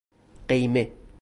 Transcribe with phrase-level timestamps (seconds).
[0.47, 0.91] قیمه